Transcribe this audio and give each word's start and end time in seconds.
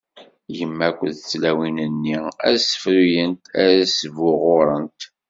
Yemma 0.57 0.85
akked 0.89 1.15
tlawin-nni 1.29 2.15
ad 2.47 2.55
ssefruyent, 2.59 3.43
ad 3.63 3.73
sbuɣurent. 3.99 5.01